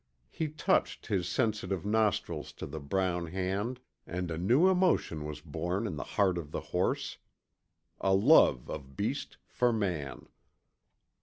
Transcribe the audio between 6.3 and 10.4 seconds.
of the horse. A love of beast for man.